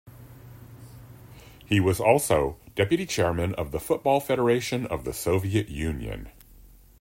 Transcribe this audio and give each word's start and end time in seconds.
He 1.63 1.79
was 1.79 1.99
also 1.99 2.57
deputy 2.73 3.05
chairman 3.05 3.53
of 3.53 3.69
the 3.71 3.79
Football 3.79 4.19
Federation 4.19 4.87
of 4.87 5.03
the 5.03 5.13
Soviet 5.13 5.69
Union. 5.69 6.31